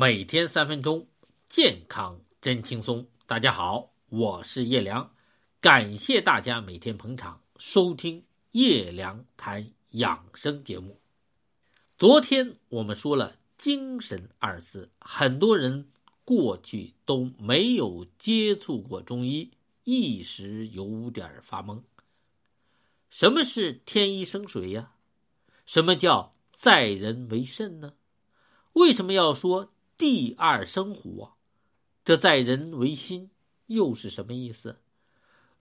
[0.00, 1.08] 每天三分钟，
[1.48, 3.04] 健康真轻松。
[3.26, 5.12] 大家好，我是叶良，
[5.60, 11.00] 感谢大家每天捧场收听叶良谈养生节目。
[11.98, 15.90] 昨天我们说了“精神”二字，很多人
[16.24, 19.50] 过去都没有接触过中医，
[19.82, 21.82] 一时有点发懵。
[23.10, 24.92] 什么是天一生水呀？
[25.66, 27.94] 什么叫在人为肾呢？
[28.74, 29.72] 为什么要说？
[29.98, 31.34] 第二生火，
[32.04, 33.32] 这在人为心，
[33.66, 34.78] 又是什么意思？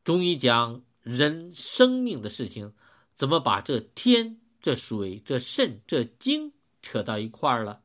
[0.04, 2.72] 中医讲人生命的事情，
[3.16, 6.54] 怎么把这天、这水、这肾、这精
[6.84, 7.82] 扯到一块儿了？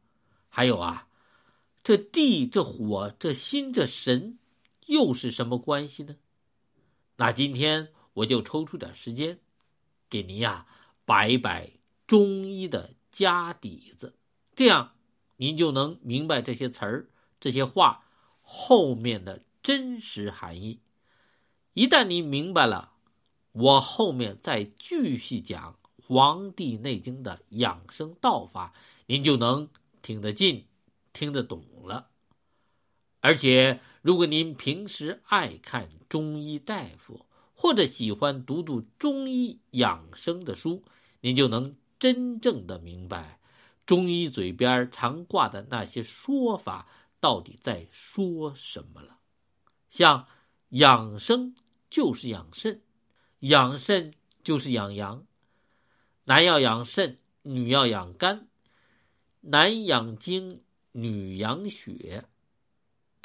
[0.51, 1.09] 还有啊，
[1.83, 4.39] 这地、这火、这心、这神，
[4.89, 6.15] 又是什么关系呢？
[7.17, 9.39] 那今天我就抽出点时间，
[10.11, 10.67] 给您呀
[11.07, 11.71] 摆一摆
[12.07, 14.15] 中医的家底子，
[14.55, 14.93] 这样。
[15.43, 17.09] 您就能明白这些词儿、
[17.41, 18.05] 这些话
[18.43, 20.79] 后面的真实含义。
[21.73, 22.93] 一旦您明白了，
[23.51, 25.73] 我后面再继续讲
[26.07, 28.73] 《黄帝内经》的养生道法，
[29.07, 29.69] 您就能
[30.01, 30.65] 听得进、
[31.12, 32.11] 听得懂了。
[33.19, 40.84] 而且，如果您平时爱看中医大夫，或者喜欢读读中医养生的书，
[41.21, 43.41] 您就能真正的明白。
[43.93, 46.89] 中医嘴边常挂的那些说法，
[47.21, 49.19] 到底在说什么了？
[49.91, 50.27] 像
[50.71, 51.55] 养生
[51.91, 52.81] 就是养肾，
[53.41, 55.23] 养肾就是养阳。
[56.25, 58.39] 男要养肾，女要养肝；
[59.43, 60.62] 男养精，
[60.93, 62.25] 女养血。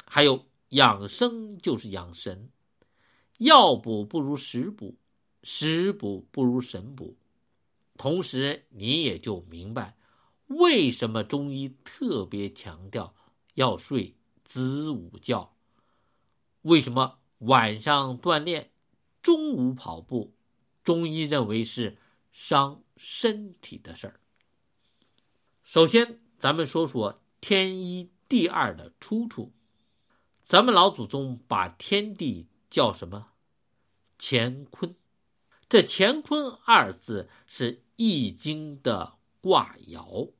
[0.04, 2.50] 还有养生就是养神，
[3.38, 4.94] 药补不如食补，
[5.42, 7.16] 食补不如神补。
[7.96, 9.94] 同时，你也就明白。
[10.48, 13.14] 为什么中医特别强调
[13.54, 15.54] 要睡子午觉？
[16.62, 18.70] 为什么晚上锻炼、
[19.22, 20.34] 中午跑步？
[20.82, 21.98] 中医认为是
[22.32, 24.20] 伤身体的事儿。
[25.62, 29.52] 首先，咱们说说天一地二的出处。
[30.42, 33.32] 咱们老祖宗把天地叫什么？
[34.18, 34.96] 乾坤。
[35.68, 40.32] 这乾坤二字是《易经》的卦爻。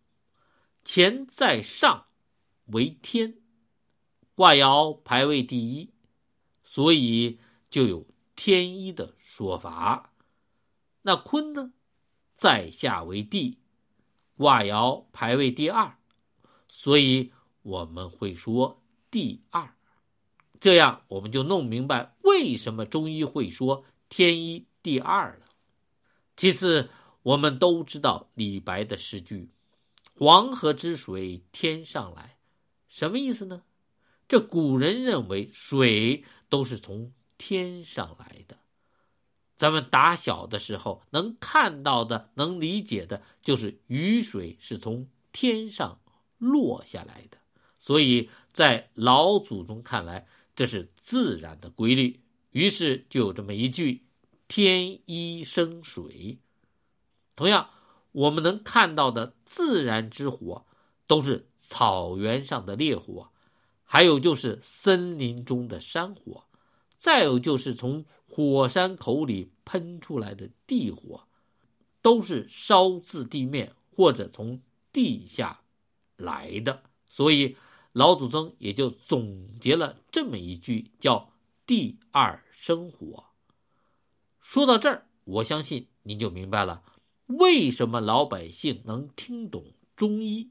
[0.90, 2.06] 乾在上，
[2.68, 3.42] 为天，
[4.34, 5.92] 卦爻排位第一，
[6.64, 7.38] 所以
[7.68, 10.14] 就有天一的说法。
[11.02, 11.74] 那坤呢，
[12.34, 13.58] 在下为地，
[14.38, 15.94] 卦爻排位第二，
[16.68, 19.74] 所以我们会说第二。
[20.58, 25.46] 这样我们就弄明白为什么中医会说天一第二了。
[26.34, 26.88] 其次，
[27.22, 29.50] 我们都知道李白的诗句。
[30.20, 32.38] 黄河之水天上来，
[32.88, 33.62] 什么意思呢？
[34.26, 38.58] 这古人认为水都是从天上来的。
[39.54, 45.96] 咱们打小的时候能看到的、能理解的，就是雨水是从天上
[46.38, 47.38] 落下来的。
[47.78, 50.26] 所以在老祖宗看来，
[50.56, 52.20] 这是自然的规律。
[52.50, 54.04] 于是就有这么一句
[54.48, 56.36] ：“天一生水。”
[57.36, 57.70] 同样。
[58.12, 60.66] 我们能看到的自然之火，
[61.06, 63.30] 都是草原上的烈火，
[63.82, 66.44] 还有就是森林中的山火，
[66.98, 71.26] 再有就是从火山口里喷出来的地火，
[72.02, 74.60] 都是烧自地面或者从
[74.92, 75.62] 地下
[76.16, 76.82] 来的。
[77.08, 77.56] 所以
[77.92, 81.32] 老祖宗也就总结了这么一句，叫
[81.64, 83.24] “地二生火”。
[84.40, 86.82] 说到这儿，我相信您就明白了。
[87.28, 89.64] 为什么老百姓能听懂
[89.96, 90.50] 中医？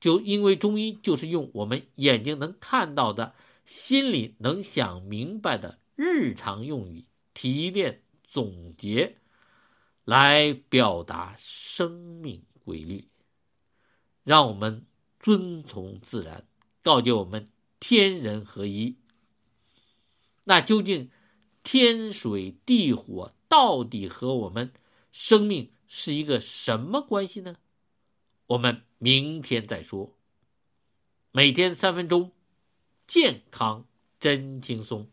[0.00, 7.04] 就因为中医就是用我们眼睛能看到的、心里能想明白的日常用语
[7.34, 9.16] 提炼总结，
[10.04, 13.08] 来表达生命规律，
[14.24, 14.86] 让我们
[15.18, 16.46] 遵从自然，
[16.82, 17.46] 告诫我们
[17.80, 18.96] 天人合一。
[20.44, 21.10] 那究竟
[21.62, 24.72] 天水地火到底和我们
[25.12, 25.70] 生命？
[25.88, 27.56] 是一个什么关系呢？
[28.46, 30.16] 我们明天再说。
[31.32, 32.30] 每天三分钟，
[33.06, 33.86] 健康
[34.20, 35.10] 真轻松。